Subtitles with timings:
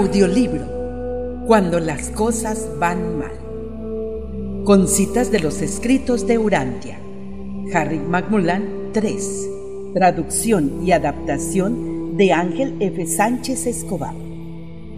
[0.00, 1.44] Audiolibro.
[1.46, 4.64] Cuando las cosas van mal.
[4.64, 6.98] Con citas de los escritos de Urantia.
[7.74, 9.50] Harry Macmullan 3.
[9.92, 13.06] Traducción y adaptación de Ángel F.
[13.06, 14.14] Sánchez Escobar.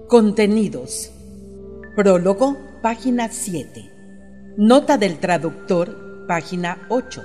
[0.09, 1.13] Contenidos.
[1.95, 3.89] Prólogo, página 7.
[4.57, 7.23] Nota del traductor, página 8.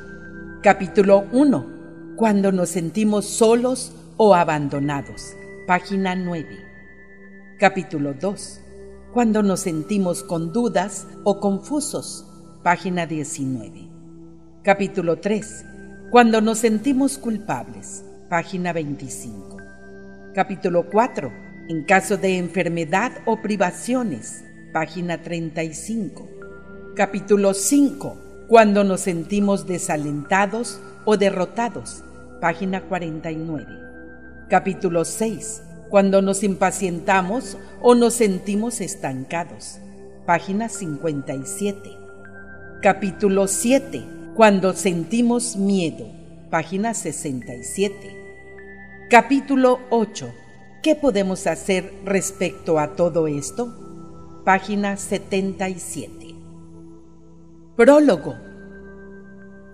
[0.61, 1.65] Capítulo 1.
[2.15, 5.35] Cuando nos sentimos solos o abandonados
[5.65, 6.59] página 9.
[7.57, 8.61] Capítulo 2.
[9.11, 12.23] Cuando nos sentimos con dudas o confusos,
[12.61, 13.89] página 19.
[14.61, 15.65] Capítulo 3.
[16.11, 19.57] Cuando nos sentimos culpables, página 25.
[20.35, 21.33] Capítulo 4.
[21.69, 26.29] En caso de enfermedad o privaciones, página 35.
[26.95, 28.45] Capítulo 5.
[28.47, 32.03] Cuando nos sentimos desalentados o derrotados,
[32.39, 33.94] página 49.
[34.49, 35.63] Capítulo 6.
[35.89, 39.79] Cuando nos impacientamos o nos sentimos estancados.
[40.27, 41.89] Página 57.
[42.79, 44.03] Capítulo 7.
[44.35, 46.05] Cuando sentimos miedo.
[46.51, 47.95] Página 67.
[49.09, 50.31] Capítulo 8.
[50.83, 53.73] ¿Qué podemos hacer respecto a todo esto?
[54.45, 56.35] Página 77.
[57.75, 58.44] Prólogo.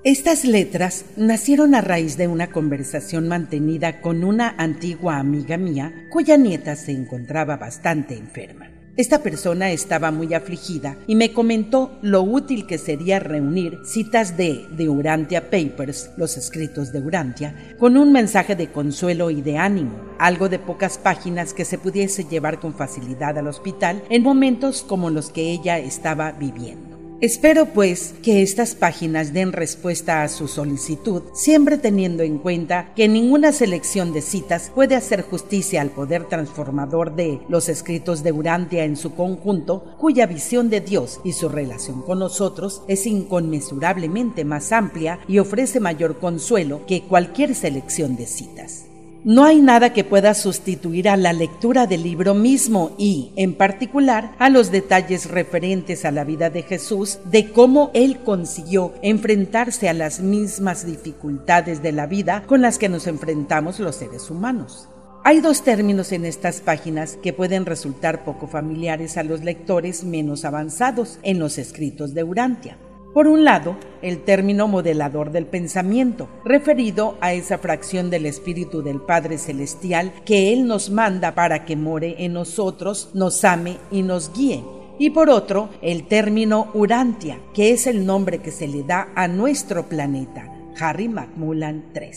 [0.03, 6.37] Estas letras nacieron a raíz de una conversación mantenida con una antigua amiga mía cuya
[6.37, 8.71] nieta se encontraba bastante enferma.
[8.97, 14.65] Esta persona estaba muy afligida y me comentó lo útil que sería reunir citas de
[14.75, 20.15] The Urantia Papers, los escritos de Urantia, con un mensaje de consuelo y de ánimo,
[20.17, 25.11] algo de pocas páginas que se pudiese llevar con facilidad al hospital en momentos como
[25.11, 27.00] los que ella estaba viviendo.
[27.21, 33.07] Espero pues que estas páginas den respuesta a su solicitud, siempre teniendo en cuenta que
[33.07, 38.85] ninguna selección de citas puede hacer justicia al poder transformador de los escritos de Urantia
[38.85, 44.71] en su conjunto, cuya visión de Dios y su relación con nosotros es inconmensurablemente más
[44.71, 48.85] amplia y ofrece mayor consuelo que cualquier selección de citas.
[49.23, 54.31] No hay nada que pueda sustituir a la lectura del libro mismo y, en particular,
[54.39, 59.93] a los detalles referentes a la vida de Jesús, de cómo Él consiguió enfrentarse a
[59.93, 64.89] las mismas dificultades de la vida con las que nos enfrentamos los seres humanos.
[65.23, 70.45] Hay dos términos en estas páginas que pueden resultar poco familiares a los lectores menos
[70.45, 72.79] avanzados en los escritos de Urantia.
[73.13, 79.01] Por un lado, el término modelador del pensamiento, referido a esa fracción del Espíritu del
[79.01, 84.31] Padre Celestial que Él nos manda para que more en nosotros, nos ame y nos
[84.33, 84.63] guíe.
[84.97, 89.27] Y por otro, el término Urantia, que es el nombre que se le da a
[89.27, 90.49] nuestro planeta,
[90.79, 92.11] Harry Macmullan III.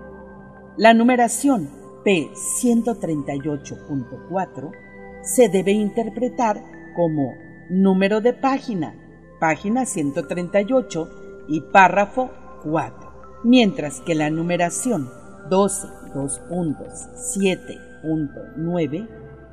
[0.76, 1.69] la numeración
[2.05, 4.89] P138.4
[5.22, 6.62] se debe interpretar
[6.94, 7.34] como
[7.69, 8.94] número de página,
[9.38, 11.11] página 138
[11.49, 12.31] y párrafo
[12.64, 15.11] 4, mientras que la numeración
[15.49, 19.08] 12, 7.9,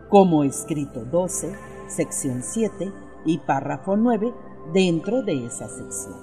[0.09, 1.55] como escrito 12,
[1.87, 2.91] sección 7
[3.25, 4.31] y párrafo 9
[4.73, 6.15] dentro de esa sección.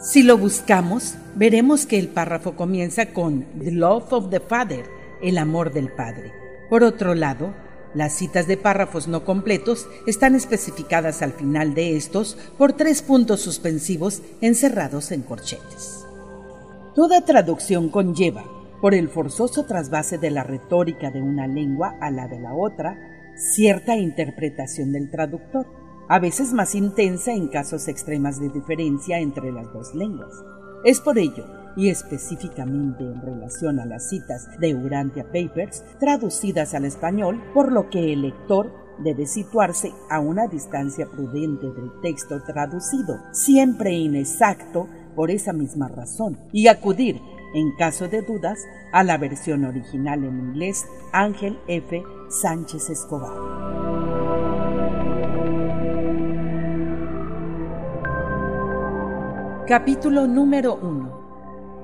[0.00, 4.86] Si lo buscamos, veremos que el párrafo comienza con The Love of the Father,
[5.20, 6.32] el amor del Padre.
[6.70, 7.52] Por otro lado,
[7.94, 13.40] las citas de párrafos no completos están especificadas al final de estos por tres puntos
[13.40, 16.04] suspensivos encerrados en corchetes.
[16.94, 18.44] Toda traducción conlleva,
[18.80, 22.96] por el forzoso trasvase de la retórica de una lengua a la de la otra,
[23.36, 25.66] cierta interpretación del traductor,
[26.08, 30.32] a veces más intensa en casos extremas de diferencia entre las dos lenguas.
[30.84, 36.84] Es por ello y específicamente en relación a las citas de Urantia Papers traducidas al
[36.84, 43.20] español, por lo que el lector debe situarse a una distancia prudente del texto traducido,
[43.30, 47.20] siempre inexacto por esa misma razón, y acudir,
[47.54, 48.58] en caso de dudas,
[48.92, 52.02] a la versión original en inglés Ángel F.
[52.28, 53.68] Sánchez Escobar.
[59.68, 61.17] Capítulo número 1.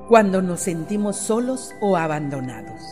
[0.08, 2.82] Cuando nos sentimos solos o abandonados.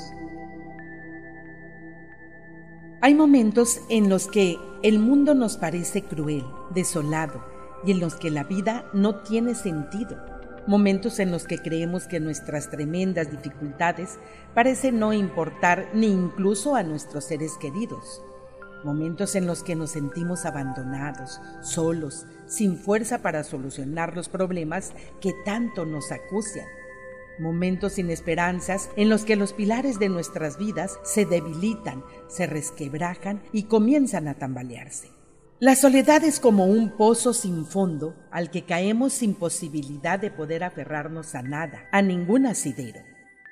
[3.03, 6.43] Hay momentos en los que el mundo nos parece cruel,
[6.75, 7.45] desolado,
[7.85, 10.25] y en los que la vida no tiene sentido.
[10.67, 14.19] Momentos en los que creemos que nuestras tremendas dificultades
[14.55, 18.23] parecen no importar ni incluso a nuestros seres queridos.
[18.85, 25.35] Momentos en los que nos sentimos abandonados, solos, sin fuerza para solucionar los problemas que
[25.45, 26.67] tanto nos acucian
[27.43, 33.43] momentos sin esperanzas en los que los pilares de nuestras vidas se debilitan, se resquebrajan
[33.53, 35.11] y comienzan a tambalearse.
[35.61, 40.65] La soledad es como un pozo sin fondo al que caemos sin posibilidad de poder
[40.65, 43.01] aferrarnos a nada, a ningún asidero.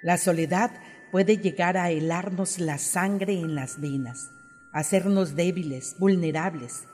[0.03, 0.73] La soledad
[1.13, 4.31] puede llegar a helarnos la sangre en las venas,
[4.73, 6.85] hacernos débiles, vulnerables.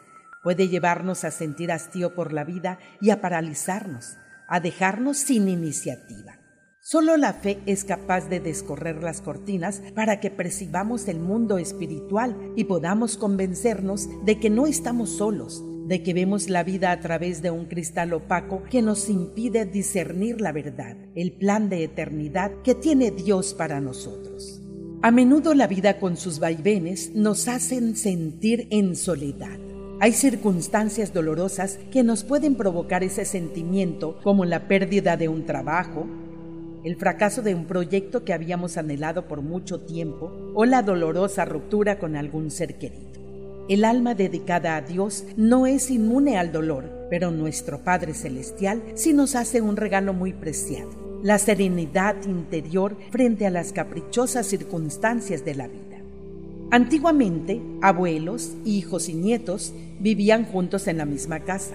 [0.43, 4.17] Puede llevarnos a sentir hastío por la vida y a paralizarnos,
[4.49, 6.41] a dejarnos sin iniciativa.
[6.89, 12.53] Solo la fe es capaz de descorrer las cortinas para que percibamos el mundo espiritual
[12.55, 17.43] y podamos convencernos de que no estamos solos, de que vemos la vida a través
[17.43, 22.77] de un cristal opaco que nos impide discernir la verdad, el plan de eternidad que
[22.77, 24.63] tiene Dios para nosotros.
[25.03, 29.59] A menudo la vida con sus vaivenes nos hacen sentir en soledad.
[29.99, 36.07] Hay circunstancias dolorosas que nos pueden provocar ese sentimiento como la pérdida de un trabajo,
[36.87, 41.99] el fracaso de un proyecto que habíamos anhelado por mucho tiempo o la dolorosa ruptura
[41.99, 43.67] con algún ser querido.
[43.69, 49.13] El alma dedicada a Dios no es inmune al dolor, pero nuestro Padre Celestial sí
[49.15, 50.91] nos hace un regalo muy preciado,
[51.25, 55.97] la serenidad interior frente a las caprichosas circunstancias de la vida.
[56.71, 61.75] Antiguamente, abuelos, hijos y nietos vivían juntos en la misma casa.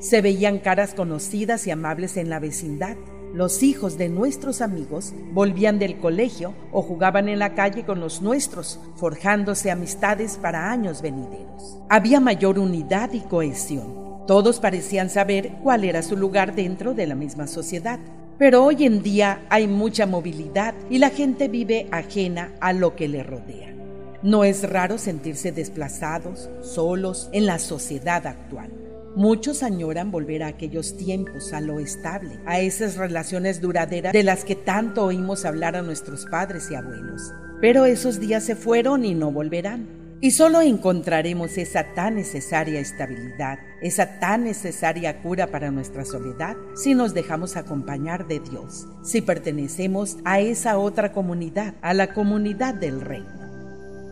[0.00, 2.98] Se veían caras conocidas y amables en la vecindad
[3.34, 8.22] los hijos de nuestros amigos volvían del colegio o jugaban en la calle con los
[8.22, 11.78] nuestros, forjándose amistades para años venideros.
[11.88, 14.26] Había mayor unidad y cohesión.
[14.26, 18.00] Todos parecían saber cuál era su lugar dentro de la misma sociedad.
[18.38, 23.06] Pero hoy en día hay mucha movilidad y la gente vive ajena a lo que
[23.06, 23.74] le rodea.
[24.22, 28.70] No es raro sentirse desplazados, solos en la sociedad actual.
[29.16, 34.44] Muchos añoran volver a aquellos tiempos, a lo estable, a esas relaciones duraderas de las
[34.44, 37.32] que tanto oímos hablar a nuestros padres y abuelos.
[37.60, 40.00] Pero esos días se fueron y no volverán.
[40.22, 46.94] Y solo encontraremos esa tan necesaria estabilidad, esa tan necesaria cura para nuestra soledad, si
[46.94, 53.00] nos dejamos acompañar de Dios, si pertenecemos a esa otra comunidad, a la comunidad del
[53.00, 53.49] reino.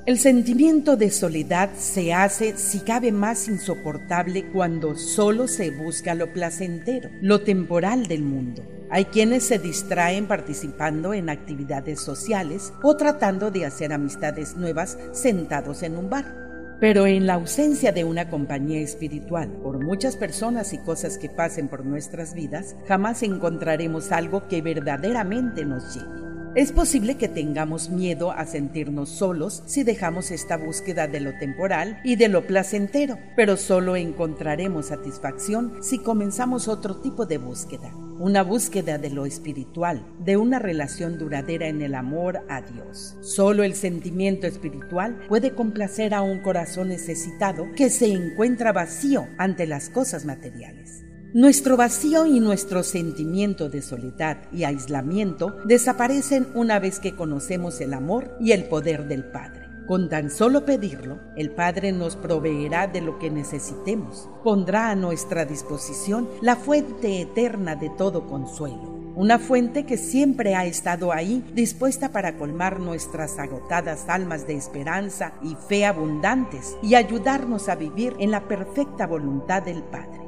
[0.08, 6.32] El sentimiento de soledad se hace, si cabe, más insoportable cuando solo se busca lo
[6.32, 8.62] placentero, lo temporal del mundo.
[8.88, 15.82] Hay quienes se distraen participando en actividades sociales o tratando de hacer amistades nuevas sentados
[15.82, 16.78] en un bar.
[16.80, 21.68] Pero en la ausencia de una compañía espiritual, por muchas personas y cosas que pasen
[21.68, 26.37] por nuestras vidas, jamás encontraremos algo que verdaderamente nos llene.
[26.54, 32.00] Es posible que tengamos miedo a sentirnos solos si dejamos esta búsqueda de lo temporal
[32.04, 38.42] y de lo placentero, pero solo encontraremos satisfacción si comenzamos otro tipo de búsqueda, una
[38.42, 43.16] búsqueda de lo espiritual, de una relación duradera en el amor a Dios.
[43.20, 49.66] Solo el sentimiento espiritual puede complacer a un corazón necesitado que se encuentra vacío ante
[49.66, 51.04] las cosas materiales.
[51.34, 57.92] Nuestro vacío y nuestro sentimiento de soledad y aislamiento desaparecen una vez que conocemos el
[57.92, 59.66] amor y el poder del Padre.
[59.86, 64.26] Con tan solo pedirlo, el Padre nos proveerá de lo que necesitemos.
[64.42, 69.12] Pondrá a nuestra disposición la fuente eterna de todo consuelo.
[69.14, 75.34] Una fuente que siempre ha estado ahí, dispuesta para colmar nuestras agotadas almas de esperanza
[75.42, 80.27] y fe abundantes y ayudarnos a vivir en la perfecta voluntad del Padre.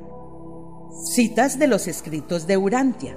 [0.92, 3.16] Citas de los escritos de Urantia.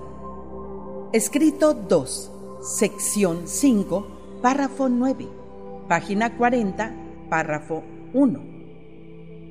[1.12, 5.28] Escrito 2, sección 5, párrafo 9,
[5.90, 6.94] página 40,
[7.32, 8.40] párrafo 1.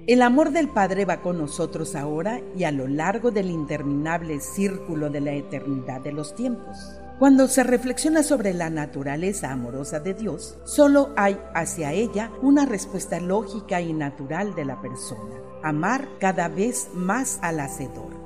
[0.07, 5.11] El amor del Padre va con nosotros ahora y a lo largo del interminable círculo
[5.11, 6.79] de la eternidad de los tiempos.
[7.19, 13.19] Cuando se reflexiona sobre la naturaleza amorosa de Dios, solo hay hacia ella una respuesta
[13.19, 18.23] lógica y natural de la persona, amar cada vez más al Hacedor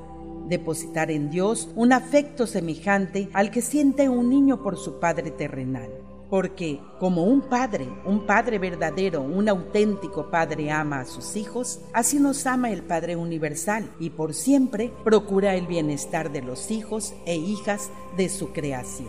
[0.47, 5.89] depositar en Dios un afecto semejante al que siente un niño por su padre terrenal.
[6.29, 12.19] Porque como un padre, un padre verdadero, un auténtico padre ama a sus hijos, así
[12.19, 17.37] nos ama el Padre Universal y por siempre procura el bienestar de los hijos e
[17.37, 19.07] hijas de su creación.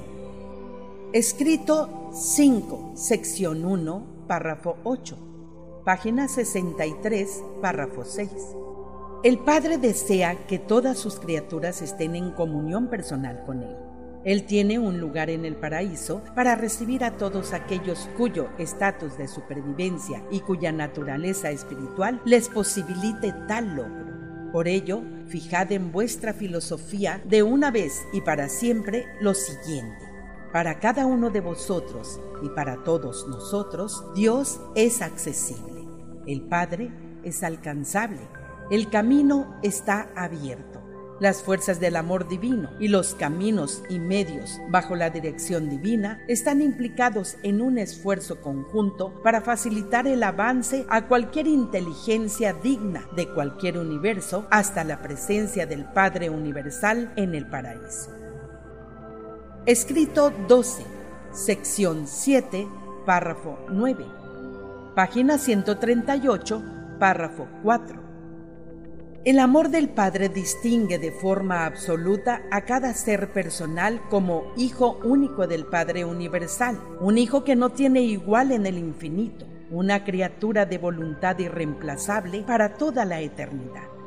[1.12, 5.16] Escrito 5, sección 1, párrafo 8,
[5.88, 8.30] página 63, párrafo 6.
[9.24, 13.74] El Padre desea que todas sus criaturas estén en comunión personal con Él.
[14.22, 19.28] Él tiene un lugar en el paraíso para recibir a todos aquellos cuyo estatus de
[19.28, 24.52] supervivencia y cuya naturaleza espiritual les posibilite tal logro.
[24.52, 30.04] Por ello, fijad en vuestra filosofía de una vez y para siempre lo siguiente.
[30.52, 35.77] Para cada uno de vosotros y para todos nosotros, Dios es accesible.
[36.28, 36.92] El Padre
[37.24, 38.20] es alcanzable
[38.70, 40.82] el camino está abierto.
[41.20, 46.60] Las fuerzas del amor divino y los caminos y medios bajo la dirección divina están
[46.60, 53.78] implicados en un esfuerzo conjunto para facilitar el avance a cualquier inteligencia digna de cualquier
[53.78, 58.12] universo hasta la presencia del Padre Universal en el paraíso.
[59.64, 60.84] Escrito 12,
[61.32, 62.68] sección 7,
[63.06, 64.04] párrafo 9,
[64.98, 66.60] página 138,
[66.98, 68.02] párrafo 4.
[69.24, 75.46] El amor del Padre distingue de forma absoluta a cada ser personal como hijo único
[75.46, 80.78] del Padre Universal, un hijo que no tiene igual en el infinito, una criatura de
[80.78, 83.97] voluntad irreemplazable para toda la eternidad.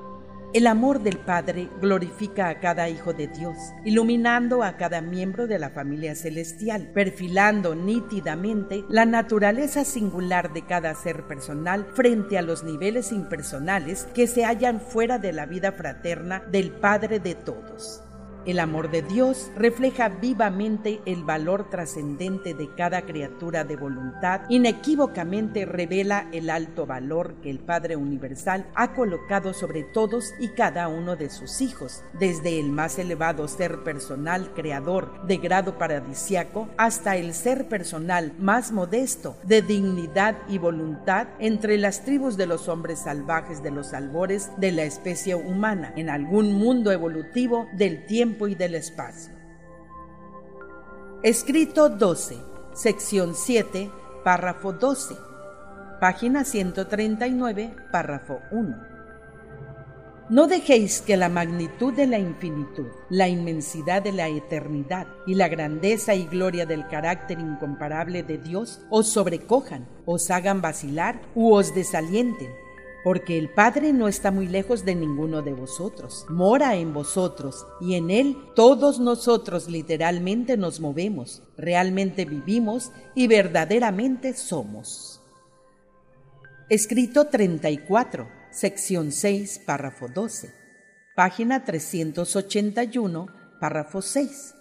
[0.53, 3.55] El amor del Padre glorifica a cada hijo de Dios,
[3.85, 10.93] iluminando a cada miembro de la familia celestial, perfilando nítidamente la naturaleza singular de cada
[10.93, 16.43] ser personal frente a los niveles impersonales que se hallan fuera de la vida fraterna
[16.51, 18.03] del Padre de todos.
[18.43, 25.65] El amor de Dios refleja vivamente el valor trascendente de cada criatura de voluntad, inequívocamente
[25.65, 31.15] revela el alto valor que el Padre Universal ha colocado sobre todos y cada uno
[31.15, 37.35] de sus hijos, desde el más elevado ser personal creador de grado paradisiaco hasta el
[37.35, 43.61] ser personal más modesto de dignidad y voluntad entre las tribus de los hombres salvajes
[43.61, 45.93] de los albores de la especie humana.
[45.95, 48.07] En algún mundo evolutivo del
[48.47, 49.33] y del espacio.
[51.23, 52.37] Escrito 12,
[52.73, 53.91] sección 7,
[54.23, 55.15] párrafo 12,
[55.99, 58.91] página 139, párrafo 1.
[60.29, 65.49] No dejéis que la magnitud de la infinitud, la inmensidad de la eternidad y la
[65.49, 71.75] grandeza y gloria del carácter incomparable de Dios os sobrecojan, os hagan vacilar u os
[71.75, 72.60] desalienten
[73.03, 77.95] porque el Padre no está muy lejos de ninguno de vosotros, mora en vosotros y
[77.95, 85.21] en Él todos nosotros literalmente nos movemos, realmente vivimos y verdaderamente somos.
[86.69, 90.53] Escrito 34, sección 6, párrafo 12,
[91.15, 93.27] página 381,
[93.59, 94.55] párrafo 6.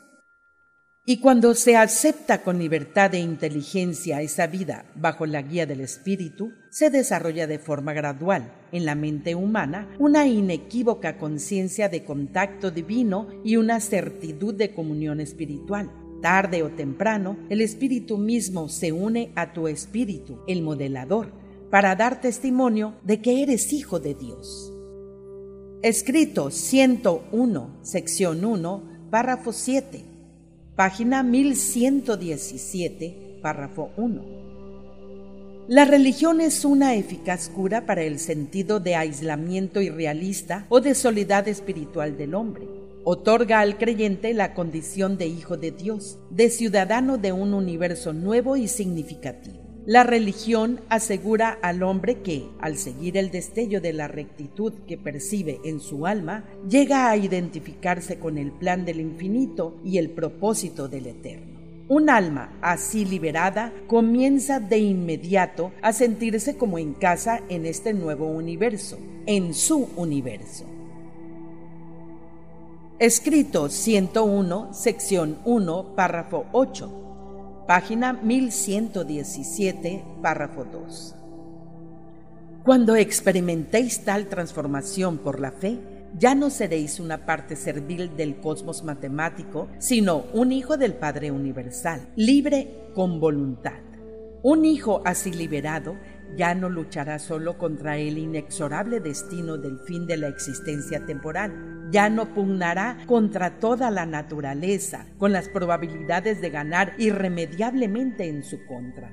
[1.11, 6.53] Y cuando se acepta con libertad e inteligencia esa vida bajo la guía del Espíritu,
[6.71, 13.27] se desarrolla de forma gradual en la mente humana una inequívoca conciencia de contacto divino
[13.43, 15.91] y una certitud de comunión espiritual.
[16.23, 21.33] Tarde o temprano, el Espíritu mismo se une a tu Espíritu, el modelador,
[21.73, 24.73] para dar testimonio de que eres hijo de Dios.
[25.83, 30.10] Escrito 101, sección 1, párrafo 7
[30.81, 34.23] página 1117, párrafo 1.
[35.69, 41.49] La religión es una eficaz cura para el sentido de aislamiento irrealista o de soledad
[41.49, 42.67] espiritual del hombre.
[43.05, 48.57] Otorga al creyente la condición de hijo de Dios, de ciudadano de un universo nuevo
[48.57, 49.60] y significativo.
[49.91, 55.59] La religión asegura al hombre que, al seguir el destello de la rectitud que percibe
[55.65, 61.09] en su alma, llega a identificarse con el plan del infinito y el propósito del
[61.09, 61.59] eterno.
[61.89, 68.29] Un alma así liberada comienza de inmediato a sentirse como en casa en este nuevo
[68.29, 70.67] universo, en su universo.
[73.01, 77.10] Escrito 101, sección 1, párrafo 8
[77.71, 81.15] página 1117, párrafo 2.
[82.65, 85.79] Cuando experimentéis tal transformación por la fe,
[86.19, 92.09] Ya no seréis una parte servil del cosmos matemático, sino un hijo del Padre Universal,
[92.17, 93.79] libre con voluntad.
[94.43, 95.95] Un hijo así liberado
[96.37, 102.09] ya no luchará solo contra el inexorable destino del fin de la existencia temporal, ya
[102.09, 109.13] no pugnará contra toda la naturaleza con las probabilidades de ganar irremediablemente en su contra.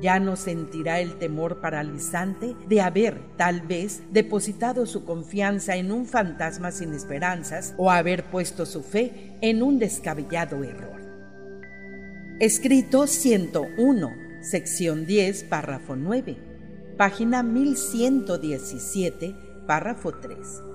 [0.00, 6.06] Ya no sentirá el temor paralizante de haber, tal vez, depositado su confianza en un
[6.06, 10.98] fantasma sin esperanzas o haber puesto su fe en un descabellado error.
[12.38, 16.36] Escrito 101, sección 10, párrafo 9,
[16.96, 19.34] página 1117,
[19.66, 20.67] párrafo 3.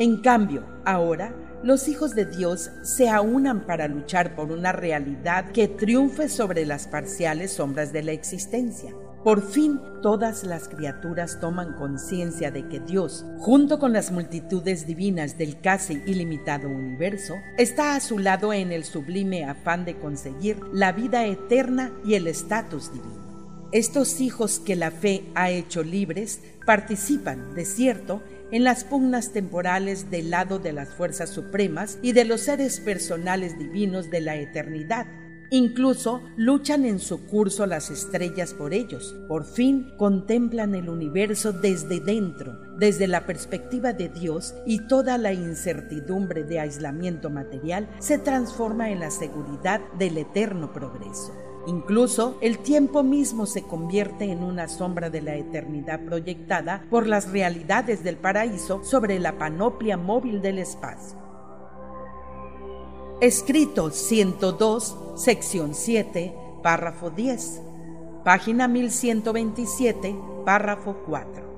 [0.00, 5.68] En cambio, ahora los hijos de Dios se aunan para luchar por una realidad que
[5.68, 8.94] triunfe sobre las parciales sombras de la existencia.
[9.22, 15.36] Por fin todas las criaturas toman conciencia de que Dios, junto con las multitudes divinas
[15.36, 20.92] del casi ilimitado universo, está a su lado en el sublime afán de conseguir la
[20.92, 23.68] vida eterna y el estatus divino.
[23.72, 30.10] Estos hijos que la fe ha hecho libres participan, de cierto, en las pugnas temporales
[30.10, 35.06] del lado de las fuerzas supremas y de los seres personales divinos de la eternidad.
[35.52, 39.16] Incluso luchan en su curso las estrellas por ellos.
[39.26, 45.32] Por fin contemplan el universo desde dentro, desde la perspectiva de Dios y toda la
[45.32, 51.49] incertidumbre de aislamiento material se transforma en la seguridad del eterno progreso.
[51.66, 57.30] Incluso el tiempo mismo se convierte en una sombra de la eternidad proyectada por las
[57.30, 61.18] realidades del paraíso sobre la panoplia móvil del espacio.
[63.20, 67.60] Escrito 102, sección 7, párrafo 10,
[68.24, 71.50] página 1127, párrafo 4.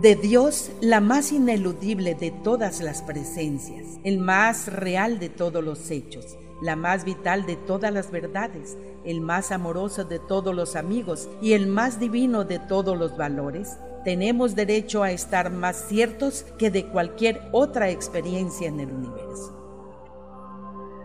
[0.00, 5.90] De Dios, la más ineludible de todas las presencias, el más real de todos los
[5.90, 11.28] hechos, la más vital de todas las verdades, el más amoroso de todos los amigos
[11.40, 16.70] y el más divino de todos los valores, tenemos derecho a estar más ciertos que
[16.70, 19.52] de cualquier otra experiencia en el universo.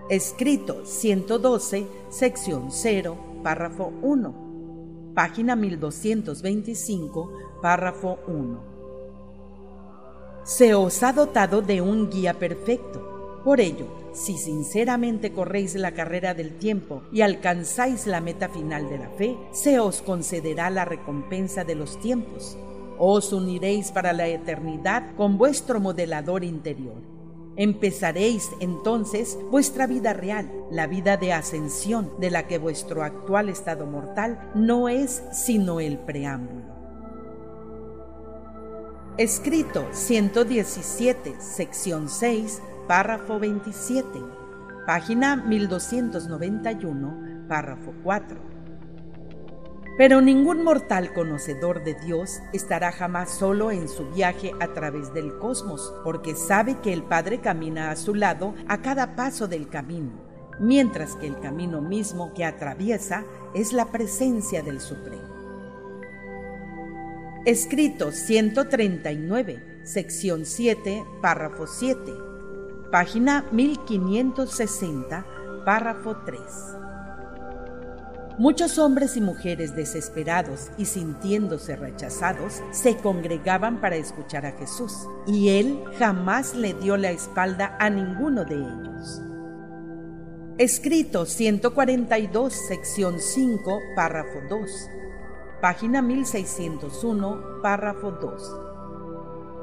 [0.09, 8.71] Escrito 112, sección 0, párrafo 1, página 1225, párrafo 1.
[10.43, 13.10] Se os ha dotado de un guía perfecto.
[13.43, 18.99] Por ello, si sinceramente corréis la carrera del tiempo y alcanzáis la meta final de
[18.99, 22.57] la fe, se os concederá la recompensa de los tiempos.
[22.99, 27.01] Os uniréis para la eternidad con vuestro modelador interior.
[27.57, 33.87] Empezaréis entonces vuestra vida real, la vida de ascensión de la que vuestro actual estado
[33.87, 36.71] mortal no es sino el preámbulo.
[39.17, 44.19] Escrito 117, sección 6, párrafo 27,
[44.85, 48.37] página 1291, párrafo 4.
[49.97, 55.37] Pero ningún mortal conocedor de Dios estará jamás solo en su viaje a través del
[55.37, 60.11] cosmos, porque sabe que el Padre camina a su lado a cada paso del camino,
[60.59, 63.23] mientras que el camino mismo que atraviesa
[63.53, 65.33] es la presencia del Supremo.
[67.45, 72.30] Escrito 139, sección 7, párrafo 7
[72.91, 75.25] página 1560,
[75.65, 76.41] párrafo 3.
[78.37, 85.49] Muchos hombres y mujeres desesperados y sintiéndose rechazados se congregaban para escuchar a Jesús, y
[85.49, 89.21] él jamás le dio la espalda a ninguno de ellos.
[90.57, 94.89] Escrito 142, sección 5, párrafo 2,
[95.61, 98.70] página 1601, párrafo 2.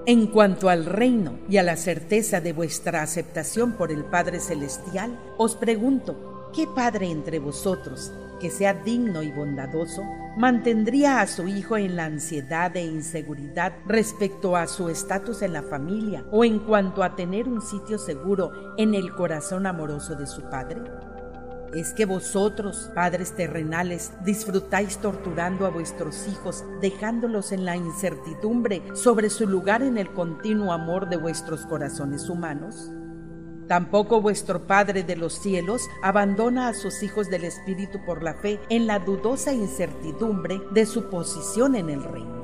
[0.08, 5.20] En cuanto al reino y a la certeza de vuestra aceptación por el Padre Celestial,
[5.36, 10.00] os pregunto, ¿qué Padre entre vosotros, que sea digno y bondadoso,
[10.38, 15.62] mantendría a su hijo en la ansiedad e inseguridad respecto a su estatus en la
[15.62, 20.40] familia o en cuanto a tener un sitio seguro en el corazón amoroso de su
[20.48, 20.80] Padre?
[21.74, 29.30] Es que vosotros, padres terrenales, disfrutáis torturando a vuestros hijos, dejándolos en la incertidumbre sobre
[29.30, 32.90] su lugar en el continuo amor de vuestros corazones humanos?
[33.66, 38.58] Tampoco vuestro Padre de los cielos abandona a sus hijos del Espíritu por la fe
[38.70, 42.38] en la dudosa incertidumbre de su posición en el reino.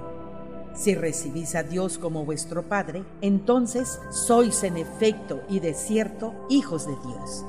[0.75, 6.87] Si recibís a Dios como vuestro Padre, entonces sois en efecto y de cierto hijos
[6.87, 7.45] de Dios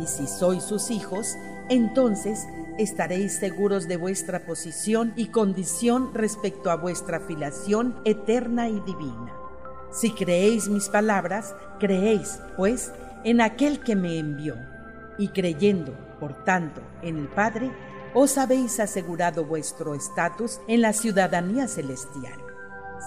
[0.00, 1.36] y si sois sus hijos,
[1.68, 2.46] entonces
[2.78, 9.32] estaréis seguros de vuestra posición y condición respecto a vuestra filiación eterna y divina.
[9.92, 12.92] Si creéis mis palabras, creéis, pues,
[13.24, 14.56] en aquel que me envió.
[15.18, 17.70] Y creyendo, por tanto, en el Padre,
[18.14, 22.39] os habéis asegurado vuestro estatus en la ciudadanía celestial.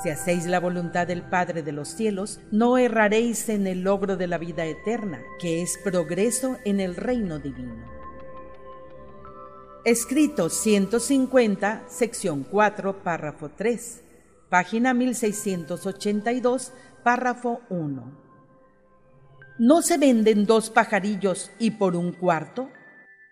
[0.01, 4.27] Si hacéis la voluntad del Padre de los cielos, no erraréis en el logro de
[4.27, 7.85] la vida eterna, que es progreso en el reino divino.
[9.85, 14.01] Escrito 150, sección 4, párrafo 3,
[14.49, 16.71] página 1682,
[17.03, 18.23] párrafo 1.
[19.59, 22.69] ¿No se venden dos pajarillos y por un cuarto?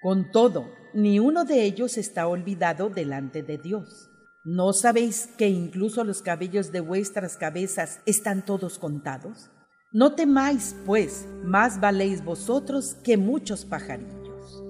[0.01, 4.10] Con todo, ni uno de ellos está olvidado delante de Dios.
[4.43, 9.51] ¿No sabéis que incluso los cabellos de vuestras cabezas están todos contados?
[9.93, 14.63] No temáis, pues, más valéis vosotros que muchos pajarillos.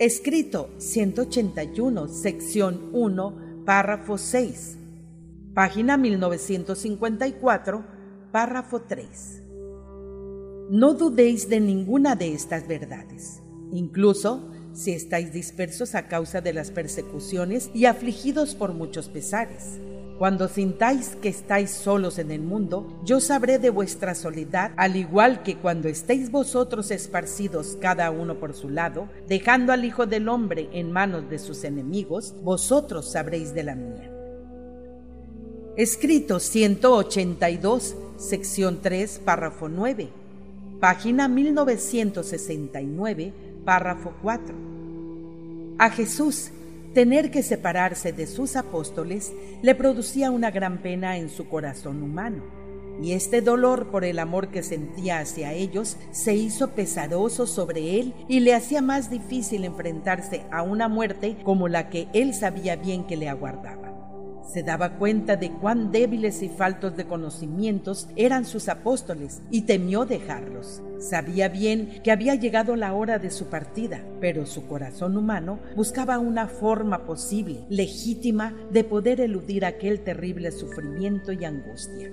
[0.00, 4.78] Escrito 181, sección 1, párrafo 6,
[5.54, 7.84] página 1954,
[8.32, 9.42] párrafo 3.
[10.70, 16.70] No dudéis de ninguna de estas verdades, incluso si estáis dispersos a causa de las
[16.70, 19.78] persecuciones y afligidos por muchos pesares.
[20.18, 25.42] Cuando sintáis que estáis solos en el mundo, yo sabré de vuestra soledad, al igual
[25.42, 30.68] que cuando estéis vosotros esparcidos cada uno por su lado, dejando al Hijo del Hombre
[30.72, 34.10] en manos de sus enemigos, vosotros sabréis de la mía.
[35.76, 40.08] Escrito 182, sección 3, párrafo 9,
[40.80, 43.34] página 1969,
[43.66, 44.54] párrafo 4.
[45.78, 46.52] A Jesús,
[46.94, 52.42] tener que separarse de sus apóstoles le producía una gran pena en su corazón humano,
[53.02, 58.14] y este dolor por el amor que sentía hacia ellos se hizo pesaroso sobre él
[58.26, 63.04] y le hacía más difícil enfrentarse a una muerte como la que él sabía bien
[63.04, 63.85] que le aguardaba.
[64.46, 70.06] Se daba cuenta de cuán débiles y faltos de conocimientos eran sus apóstoles y temió
[70.06, 70.82] dejarlos.
[70.98, 76.18] Sabía bien que había llegado la hora de su partida, pero su corazón humano buscaba
[76.18, 82.10] una forma posible, legítima, de poder eludir aquel terrible sufrimiento y angustia.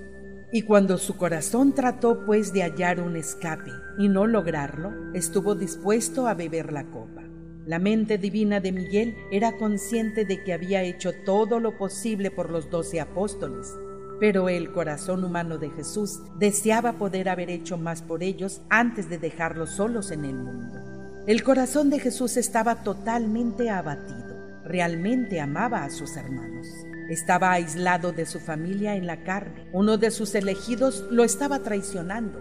[0.52, 6.28] Y cuando su corazón trató pues de hallar un escape y no lograrlo, estuvo dispuesto
[6.28, 7.22] a beber la copa.
[7.66, 12.50] La mente divina de Miguel era consciente de que había hecho todo lo posible por
[12.50, 13.74] los doce apóstoles,
[14.20, 19.16] pero el corazón humano de Jesús deseaba poder haber hecho más por ellos antes de
[19.16, 20.78] dejarlos solos en el mundo.
[21.26, 26.66] El corazón de Jesús estaba totalmente abatido, realmente amaba a sus hermanos.
[27.08, 29.70] Estaba aislado de su familia en la carne.
[29.72, 32.40] Uno de sus elegidos lo estaba traicionando.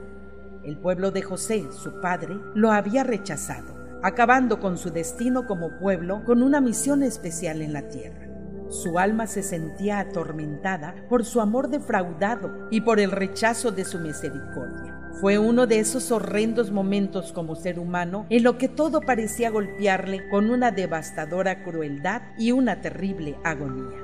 [0.65, 6.23] El pueblo de José, su padre, lo había rechazado acabando con su destino como pueblo
[6.25, 8.27] con una misión especial en la tierra.
[8.69, 13.99] Su alma se sentía atormentada por su amor defraudado y por el rechazo de su
[13.99, 14.99] misericordia.
[15.21, 20.27] Fue uno de esos horrendos momentos como ser humano en lo que todo parecía golpearle
[20.29, 23.99] con una devastadora crueldad y una terrible agonía.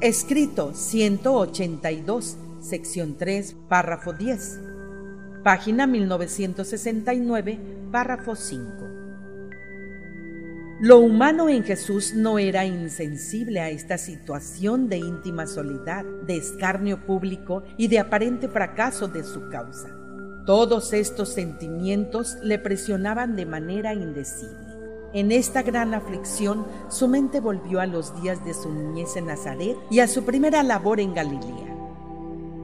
[0.00, 4.60] Escrito 182, sección 3, párrafo 10.
[5.42, 8.62] Página 1969 Párrafo 5.
[10.80, 17.06] Lo humano en Jesús no era insensible a esta situación de íntima soledad, de escarnio
[17.06, 19.88] público y de aparente fracaso de su causa.
[20.44, 24.76] Todos estos sentimientos le presionaban de manera indecible.
[25.14, 29.78] En esta gran aflicción, su mente volvió a los días de su niñez en Nazaret
[29.90, 31.75] y a su primera labor en Galilea.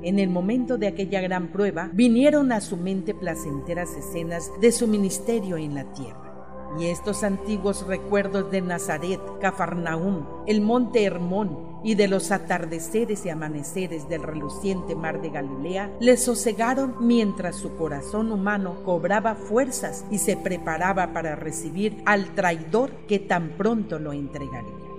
[0.02, 4.88] En el momento de aquella gran prueba, vinieron a su mente placenteras escenas de su
[4.88, 6.32] ministerio en la tierra.
[6.78, 13.28] Y estos antiguos recuerdos de Nazaret, Cafarnaúm, el monte Hermón y de los atardeceres y
[13.28, 20.18] amaneceres del reluciente mar de Galilea le sosegaron mientras su corazón humano cobraba fuerzas y
[20.18, 24.91] se preparaba para recibir al traidor que tan pronto lo entregaría.